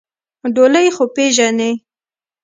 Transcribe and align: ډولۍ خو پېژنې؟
ډولۍ 0.55 0.87
خو 0.95 1.03
پېژنې؟ 1.15 1.71